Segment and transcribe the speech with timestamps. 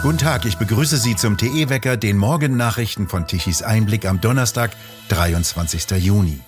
[0.00, 4.70] Guten Tag, ich begrüße Sie zum TE-Wecker, den Morgennachrichten von Tichys Einblick am Donnerstag,
[5.08, 5.90] 23.
[6.02, 6.38] Juni.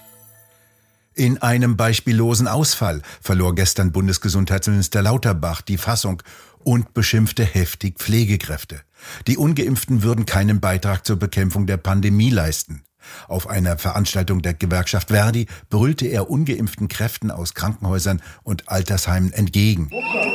[1.14, 6.22] In einem beispiellosen Ausfall verlor gestern Bundesgesundheitsminister Lauterbach die Fassung
[6.62, 8.82] und beschimpfte heftig Pflegekräfte.
[9.26, 12.84] Die ungeimpften würden keinen Beitrag zur Bekämpfung der Pandemie leisten.
[13.28, 19.90] Auf einer Veranstaltung der Gewerkschaft Verdi brüllte er ungeimpften Kräften aus Krankenhäusern und Altersheimen entgegen.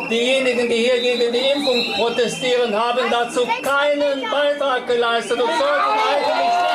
[0.09, 6.35] Diejenigen, die hier gegen die Impfung protestieren, haben dazu keinen Beitrag geleistet und sollten eigentlich
[6.37, 6.74] nicht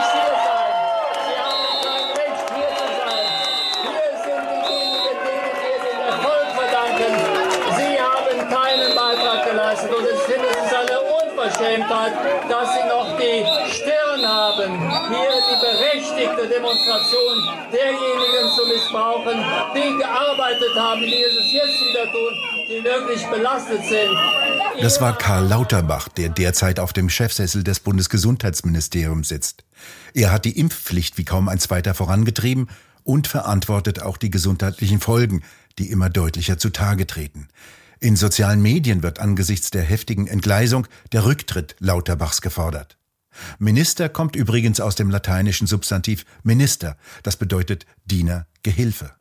[11.70, 12.12] Unverschämtheit,
[12.48, 17.38] dass Sie noch die Stirn haben, hier die berechtigte Demonstration
[17.72, 19.38] derjenigen zu missbrauchen,
[19.74, 22.34] die gearbeitet haben, die es jetzt wieder tun,
[22.68, 24.16] die wirklich belastet sind.
[24.80, 29.64] Das war Karl Lauterbach, der derzeit auf dem Chefsessel des Bundesgesundheitsministeriums sitzt.
[30.14, 32.68] Er hat die Impfpflicht wie kaum ein zweiter vorangetrieben
[33.04, 35.42] und verantwortet auch die gesundheitlichen Folgen,
[35.78, 37.48] die immer deutlicher zutage treten.
[38.02, 42.96] In sozialen Medien wird angesichts der heftigen Entgleisung der Rücktritt Lauterbachs gefordert.
[43.58, 49.12] Minister kommt übrigens aus dem lateinischen Substantiv Minister, das bedeutet Diener, Gehilfe.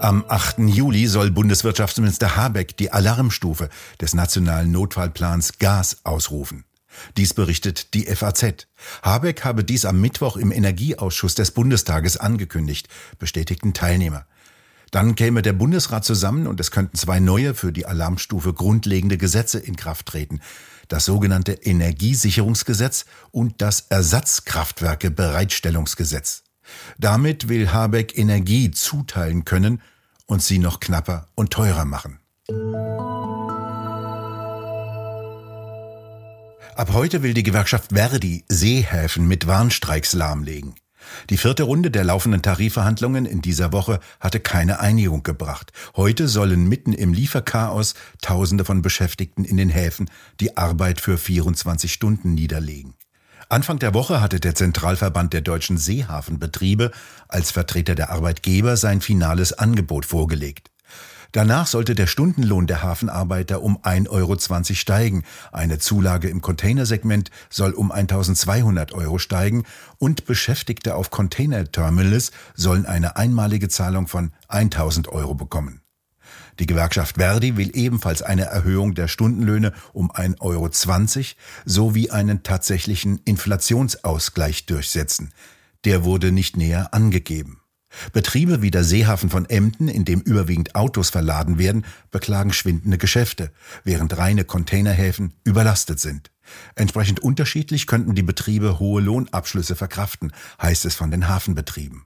[0.00, 0.60] Am 8.
[0.60, 6.64] Juli soll Bundeswirtschaftsminister Habeck die Alarmstufe des nationalen Notfallplans Gas ausrufen.
[7.16, 8.68] Dies berichtet die FAZ.
[9.02, 14.26] Habeck habe dies am Mittwoch im Energieausschuss des Bundestages angekündigt, bestätigten Teilnehmer.
[14.90, 19.58] Dann käme der Bundesrat zusammen und es könnten zwei neue für die Alarmstufe grundlegende Gesetze
[19.58, 20.40] in Kraft treten.
[20.88, 26.42] Das sogenannte Energiesicherungsgesetz und das Ersatzkraftwerke-Bereitstellungsgesetz.
[26.98, 29.80] Damit will Habeck Energie zuteilen können
[30.26, 32.18] und sie noch knapper und teurer machen.
[36.74, 40.74] Ab heute will die Gewerkschaft Verdi Seehäfen mit Warnstreiks lahmlegen.
[41.28, 45.72] Die vierte Runde der laufenden Tarifverhandlungen in dieser Woche hatte keine Einigung gebracht.
[45.96, 51.92] Heute sollen mitten im Lieferchaos Tausende von Beschäftigten in den Häfen die Arbeit für 24
[51.92, 52.94] Stunden niederlegen.
[53.48, 56.92] Anfang der Woche hatte der Zentralverband der deutschen Seehafenbetriebe
[57.26, 60.69] als Vertreter der Arbeitgeber sein finales Angebot vorgelegt.
[61.32, 67.72] Danach sollte der Stundenlohn der Hafenarbeiter um 1,20 Euro steigen, eine Zulage im Containersegment soll
[67.72, 69.64] um 1200 Euro steigen
[69.98, 75.82] und Beschäftigte auf Containerterminals sollen eine einmalige Zahlung von 1000 Euro bekommen.
[76.58, 80.70] Die Gewerkschaft Verdi will ebenfalls eine Erhöhung der Stundenlöhne um 1,20 Euro
[81.64, 85.32] sowie einen tatsächlichen Inflationsausgleich durchsetzen.
[85.84, 87.60] Der wurde nicht näher angegeben.
[88.12, 93.50] Betriebe wie der Seehafen von Emden, in dem überwiegend Autos verladen werden, beklagen schwindende Geschäfte,
[93.84, 96.30] während reine Containerhäfen überlastet sind.
[96.74, 102.04] Entsprechend unterschiedlich könnten die Betriebe hohe Lohnabschlüsse verkraften, heißt es von den Hafenbetrieben.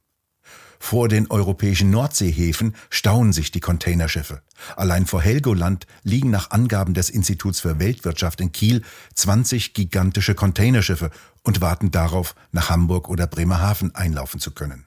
[0.78, 4.42] Vor den europäischen Nordseehäfen stauen sich die Containerschiffe.
[4.76, 8.82] Allein vor Helgoland liegen nach Angaben des Instituts für Weltwirtschaft in Kiel
[9.14, 11.10] 20 gigantische Containerschiffe
[11.42, 14.84] und warten darauf, nach Hamburg oder Bremerhaven einlaufen zu können.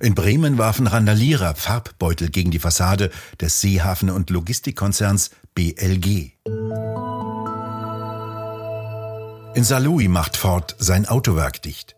[0.00, 3.10] In Bremen warfen Randalierer Farbbeutel gegen die Fassade
[3.40, 6.32] des Seehafen- und Logistikkonzerns BLG.
[9.54, 11.94] In Saarlouis macht Ford sein Autowerk dicht.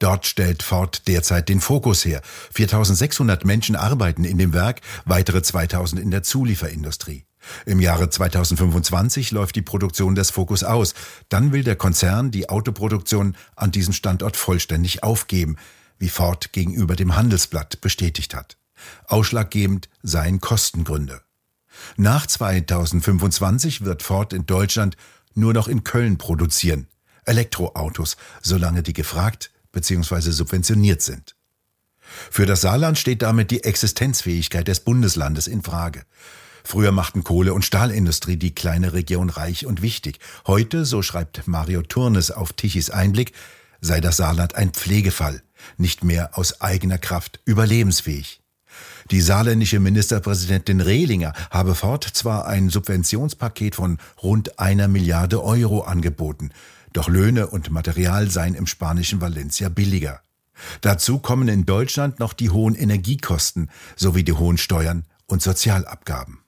[0.00, 2.22] Dort stellt Ford derzeit den Fokus her.
[2.52, 7.24] 4600 Menschen arbeiten in dem Werk, weitere 2000 in der Zulieferindustrie.
[7.66, 10.94] Im Jahre 2025 läuft die Produktion des Fokus aus.
[11.28, 15.56] Dann will der Konzern die Autoproduktion an diesem Standort vollständig aufgeben
[15.98, 18.56] wie Ford gegenüber dem Handelsblatt bestätigt hat.
[19.06, 21.22] Ausschlaggebend seien Kostengründe.
[21.96, 24.96] Nach 2025 wird Ford in Deutschland
[25.34, 26.88] nur noch in Köln produzieren.
[27.24, 30.30] Elektroautos, solange die gefragt bzw.
[30.30, 31.36] subventioniert sind.
[32.30, 36.04] Für das Saarland steht damit die Existenzfähigkeit des Bundeslandes in Frage.
[36.64, 40.18] Früher machten Kohle- und Stahlindustrie die kleine Region reich und wichtig.
[40.46, 43.32] Heute, so schreibt Mario Turnes auf Tichys Einblick,
[43.80, 45.42] sei das Saarland ein Pflegefall,
[45.76, 48.40] nicht mehr aus eigener Kraft überlebensfähig.
[49.10, 56.50] Die saarländische Ministerpräsidentin Rehlinger habe Ford zwar ein Subventionspaket von rund einer Milliarde Euro angeboten,
[56.92, 60.20] doch Löhne und Material seien im spanischen Valencia billiger.
[60.80, 66.38] Dazu kommen in Deutschland noch die hohen Energiekosten sowie die hohen Steuern und Sozialabgaben.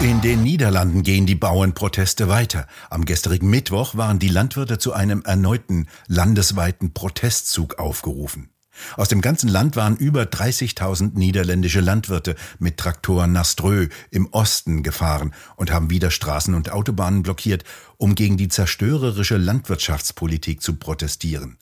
[0.00, 2.66] In den Niederlanden gehen die Bauernproteste weiter.
[2.88, 8.48] Am gestrigen Mittwoch waren die Landwirte zu einem erneuten landesweiten Protestzug aufgerufen.
[8.96, 14.82] Aus dem ganzen Land waren über 30.000 niederländische Landwirte mit Traktoren nach Strö im Osten
[14.82, 17.64] gefahren und haben wieder Straßen und Autobahnen blockiert,
[17.98, 21.58] um gegen die zerstörerische Landwirtschaftspolitik zu protestieren.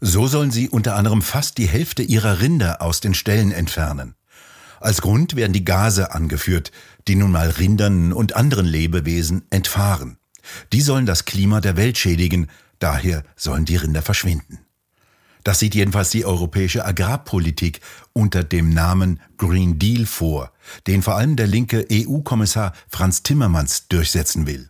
[0.00, 4.16] So sollen sie unter anderem fast die Hälfte ihrer Rinder aus den Ställen entfernen.
[4.82, 6.72] Als Grund werden die Gase angeführt,
[7.06, 10.18] die nun mal Rindern und anderen Lebewesen entfahren.
[10.72, 12.48] Die sollen das Klima der Welt schädigen,
[12.80, 14.58] daher sollen die Rinder verschwinden.
[15.44, 17.80] Das sieht jedenfalls die europäische Agrarpolitik
[18.12, 20.52] unter dem Namen Green Deal vor,
[20.88, 24.68] den vor allem der linke EU-Kommissar Franz Timmermans durchsetzen will.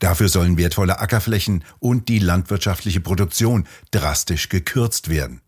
[0.00, 5.40] Dafür sollen wertvolle Ackerflächen und die landwirtschaftliche Produktion drastisch gekürzt werden.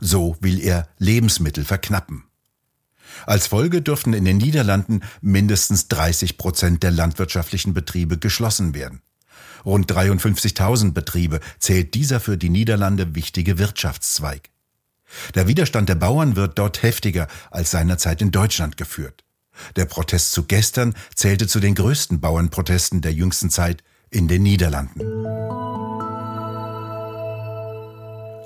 [0.00, 2.25] So will er Lebensmittel verknappen.
[3.26, 9.02] Als Folge dürften in den Niederlanden mindestens 30 Prozent der landwirtschaftlichen Betriebe geschlossen werden.
[9.64, 14.50] Rund 53.000 Betriebe zählt dieser für die Niederlande wichtige Wirtschaftszweig.
[15.34, 19.24] Der Widerstand der Bauern wird dort heftiger als seinerzeit in Deutschland geführt.
[19.76, 25.00] Der Protest zu gestern zählte zu den größten Bauernprotesten der jüngsten Zeit in den Niederlanden.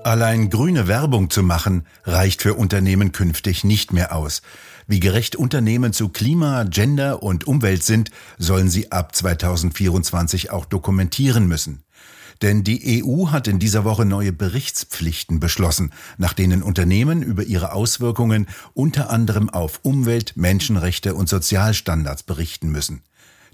[0.05, 4.41] Allein grüne Werbung zu machen, reicht für Unternehmen künftig nicht mehr aus.
[4.87, 11.47] Wie gerecht Unternehmen zu Klima, Gender und Umwelt sind, sollen sie ab 2024 auch dokumentieren
[11.47, 11.83] müssen.
[12.41, 17.73] Denn die EU hat in dieser Woche neue Berichtspflichten beschlossen, nach denen Unternehmen über ihre
[17.73, 23.03] Auswirkungen unter anderem auf Umwelt, Menschenrechte und Sozialstandards berichten müssen.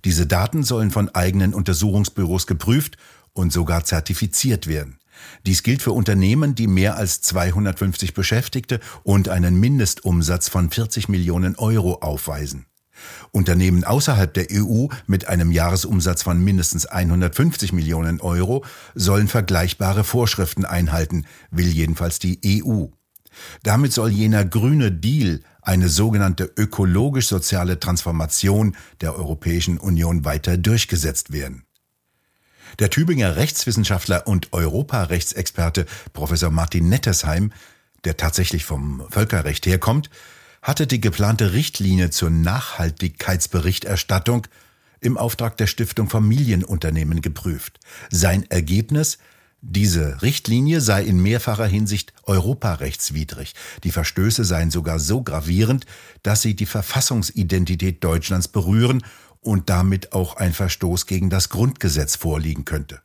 [0.04, 2.96] Diese Daten sollen von eigenen Untersuchungsbüros geprüft
[3.32, 5.00] und sogar zertifiziert werden.
[5.46, 11.56] Dies gilt für Unternehmen, die mehr als 250 Beschäftigte und einen Mindestumsatz von 40 Millionen
[11.56, 12.66] Euro aufweisen.
[13.30, 18.64] Unternehmen außerhalb der EU mit einem Jahresumsatz von mindestens 150 Millionen Euro
[18.94, 22.86] sollen vergleichbare Vorschriften einhalten, will jedenfalls die EU.
[23.62, 31.65] Damit soll jener grüne Deal, eine sogenannte ökologisch-soziale Transformation der Europäischen Union weiter durchgesetzt werden.
[32.78, 37.52] Der Tübinger Rechtswissenschaftler und Europarechtsexperte Professor Martin Nettesheim,
[38.04, 40.10] der tatsächlich vom Völkerrecht herkommt,
[40.62, 44.46] hatte die geplante Richtlinie zur Nachhaltigkeitsberichterstattung
[45.00, 47.80] im Auftrag der Stiftung Familienunternehmen geprüft.
[48.10, 49.18] Sein Ergebnis
[49.68, 53.54] diese Richtlinie sei in mehrfacher Hinsicht europarechtswidrig.
[53.82, 55.86] Die Verstöße seien sogar so gravierend,
[56.22, 59.02] dass sie die Verfassungsidentität Deutschlands berühren
[59.46, 63.00] und damit auch ein Verstoß gegen das Grundgesetz vorliegen könnte.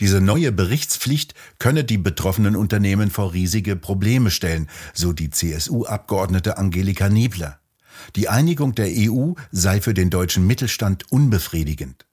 [0.00, 7.08] Diese neue Berichtspflicht könne die betroffenen Unternehmen vor riesige Probleme stellen, so die CSU-Abgeordnete Angelika
[7.08, 7.58] Niebler.
[8.16, 12.06] Die Einigung der EU sei für den deutschen Mittelstand unbefriedigend.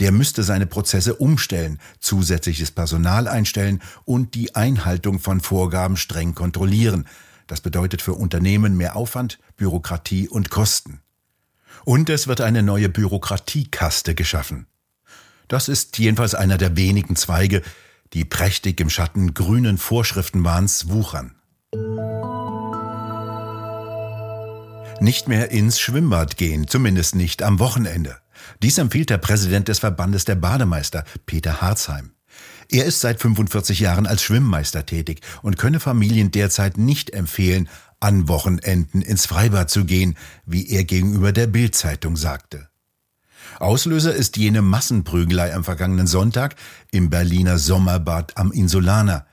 [0.00, 7.06] Der müsste seine Prozesse umstellen, zusätzliches Personal einstellen und die Einhaltung von Vorgaben streng kontrollieren.
[7.46, 11.00] Das bedeutet für Unternehmen mehr Aufwand, Bürokratie und Kosten.
[11.86, 14.66] Und es wird eine neue Bürokratiekaste geschaffen.
[15.46, 17.62] Das ist jedenfalls einer der wenigen Zweige,
[18.12, 21.36] die prächtig im Schatten grünen Vorschriftenwahns wuchern.
[25.00, 28.16] Nicht mehr ins Schwimmbad gehen, zumindest nicht am Wochenende.
[28.64, 32.10] Dies empfiehlt der Präsident des Verbandes der Bademeister, Peter Harzheim.
[32.68, 37.68] Er ist seit 45 Jahren als Schwimmmeister tätig und könne Familien derzeit nicht empfehlen,
[38.00, 42.68] an Wochenenden ins Freibad zu gehen, wie er gegenüber der Bildzeitung sagte.
[43.58, 46.56] Auslöser ist jene Massenprügelei am vergangenen Sonntag
[46.90, 49.26] im Berliner Sommerbad am Insulaner,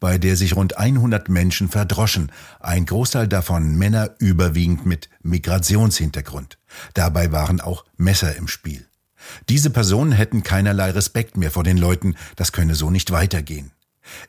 [0.00, 6.58] bei der sich rund 100 Menschen verdroschen, ein Großteil davon Männer überwiegend mit Migrationshintergrund.
[6.94, 8.86] Dabei waren auch Messer im Spiel.
[9.48, 13.70] Diese Personen hätten keinerlei Respekt mehr vor den Leuten, das könne so nicht weitergehen.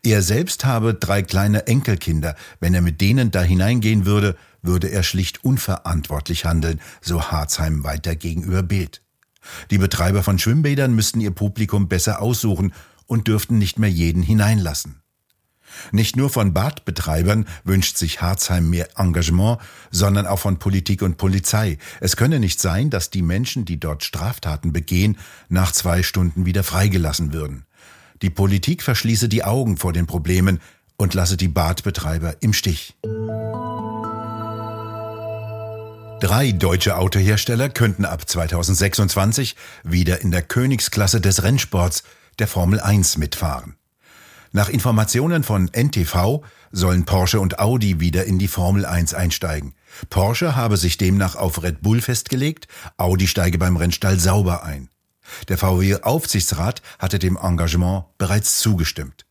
[0.04, 2.36] Er selbst habe drei kleine Enkelkinder.
[2.60, 8.16] Wenn er mit denen da hineingehen würde, würde er schlicht unverantwortlich handeln, so Harzheim weiter
[8.16, 9.01] gegenüber Bild.
[9.72, 12.74] Die Betreiber von Schwimmbädern müssten ihr Publikum besser aussuchen
[13.08, 15.01] und dürften nicht mehr jeden hineinlassen.
[15.92, 19.60] Nicht nur von Badbetreibern wünscht sich Harzheim mehr Engagement,
[19.90, 21.78] sondern auch von Politik und Polizei.
[22.01, 25.18] Es könne nicht sein, dass die Menschen, die dort Straftaten begehen,
[25.50, 27.66] nach zwei Stunden wieder freigelassen würden.
[28.22, 30.60] Die Politik verschließe die Augen vor den Problemen
[30.96, 32.96] und lasse die Badbetreiber im Stich.
[36.22, 42.04] Drei deutsche Autohersteller könnten ab 2026 wieder in der Königsklasse des Rennsports
[42.38, 43.75] der Formel 1 mitfahren.
[44.51, 49.74] Nach Informationen von NTV sollen Porsche und Audi wieder in die Formel 1 einsteigen.
[50.12, 54.91] Porsche habe sich demnach auf Red Bull festgelegt, Audi steige beim Rennstall sauber ein.
[55.48, 59.26] Der VW-Aufsichtsrat hatte dem Engagement bereits zugestimmt.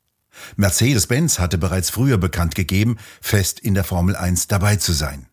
[0.57, 5.27] Mercedes-Benz hatte bereits früher bekannt gegeben, fest in der Formel 1 dabei zu sein.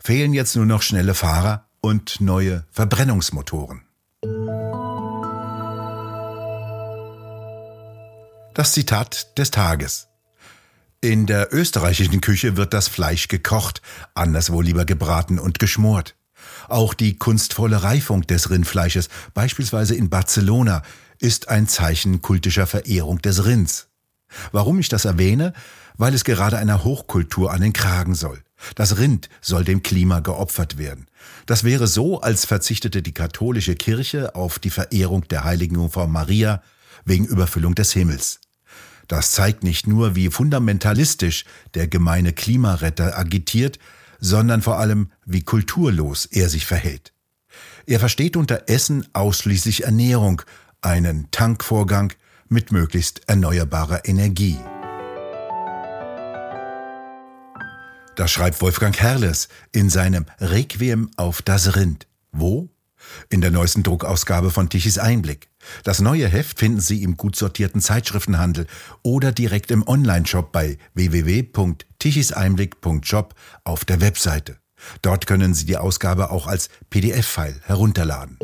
[0.00, 3.82] Fehlen jetzt nur noch schnelle Fahrer und neue Verbrennungsmotoren.
[8.54, 10.08] Das Zitat des Tages.
[11.00, 13.82] In der österreichischen Küche wird das Fleisch gekocht,
[14.14, 16.14] anderswo lieber gebraten und geschmort.
[16.68, 20.82] Auch die kunstvolle Reifung des Rindfleisches, beispielsweise in Barcelona,
[21.18, 23.88] ist ein Zeichen kultischer Verehrung des Rinds.
[24.52, 25.52] Warum ich das erwähne?
[25.96, 28.42] Weil es gerade einer Hochkultur an den Kragen soll.
[28.74, 31.06] Das Rind soll dem Klima geopfert werden.
[31.46, 36.62] Das wäre so, als verzichtete die katholische Kirche auf die Verehrung der heiligen Jungfrau Maria
[37.04, 38.40] wegen Überfüllung des Himmels.
[39.08, 43.78] Das zeigt nicht nur, wie fundamentalistisch der gemeine Klimaretter agitiert,
[44.20, 47.12] sondern vor allem, wie kulturlos er sich verhält.
[47.86, 50.42] Er versteht unter Essen ausschließlich Ernährung,
[50.80, 52.12] einen Tankvorgang
[52.48, 54.58] mit möglichst erneuerbarer Energie.
[58.16, 62.06] Das schreibt Wolfgang Herrles in seinem Requiem auf das Rind.
[62.30, 62.73] Wo?
[63.30, 65.48] In der neuesten Druckausgabe von Tichys Einblick.
[65.82, 68.66] Das neue Heft finden Sie im gut sortierten Zeitschriftenhandel
[69.02, 73.34] oder direkt im Onlineshop bei www.tichiseinblick.shop
[73.64, 74.56] auf der Webseite.
[75.02, 78.38] Dort können Sie die Ausgabe auch als PDF-File herunterladen.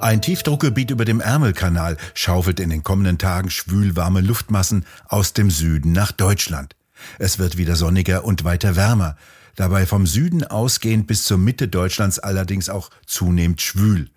[0.00, 5.92] Ein Tiefdruckgebiet über dem Ärmelkanal schaufelt in den kommenden Tagen schwülwarme Luftmassen aus dem Süden
[5.92, 6.74] nach Deutschland.
[7.18, 9.16] Es wird wieder sonniger und weiter wärmer
[9.60, 14.08] dabei vom Süden ausgehend bis zur Mitte Deutschlands allerdings auch zunehmend schwül.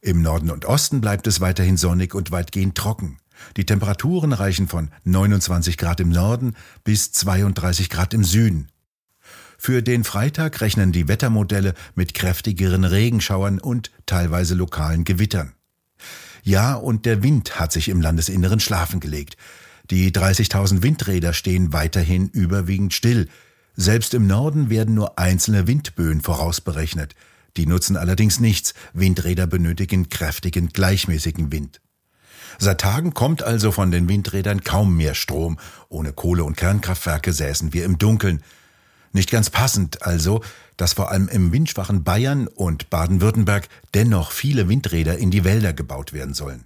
[0.00, 3.18] Im Norden und Osten bleibt es weiterhin sonnig und weitgehend trocken.
[3.56, 8.68] Die Temperaturen reichen von 29 Grad im Norden bis 32 Grad im Süden.
[9.58, 15.54] Für den Freitag rechnen die Wettermodelle mit kräftigeren Regenschauern und teilweise lokalen Gewittern.
[16.44, 19.36] Ja, und der Wind hat sich im Landesinneren schlafen gelegt.
[19.90, 23.28] Die 30.000 Windräder stehen weiterhin überwiegend still,
[23.76, 27.14] selbst im Norden werden nur einzelne Windböen vorausberechnet.
[27.58, 28.74] Die nutzen allerdings nichts.
[28.94, 31.80] Windräder benötigen kräftigen, gleichmäßigen Wind.
[32.58, 35.58] Seit Tagen kommt also von den Windrädern kaum mehr Strom.
[35.90, 38.42] Ohne Kohle- und Kernkraftwerke säßen wir im Dunkeln.
[39.12, 40.42] Nicht ganz passend also,
[40.78, 46.14] dass vor allem im windschwachen Bayern und Baden-Württemberg dennoch viele Windräder in die Wälder gebaut
[46.14, 46.64] werden sollen.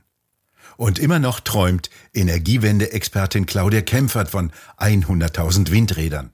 [0.76, 6.33] Und immer noch träumt Energiewende-Expertin Claudia Kempfert von 100.000 Windrädern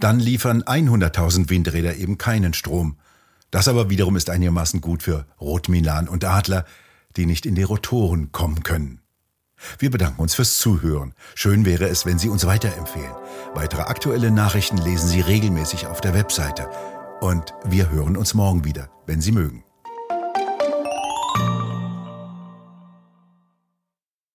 [0.00, 2.96] dann liefern 100.000 Windräder eben keinen Strom.
[3.50, 6.64] Das aber wiederum ist einigermaßen gut für Rotmilan und Adler,
[7.16, 9.00] die nicht in die Rotoren kommen können.
[9.78, 11.14] Wir bedanken uns fürs Zuhören.
[11.34, 13.12] Schön wäre es, wenn Sie uns weiterempfehlen.
[13.54, 16.68] Weitere aktuelle Nachrichten lesen Sie regelmäßig auf der Webseite.
[17.20, 19.65] Und wir hören uns morgen wieder, wenn Sie mögen.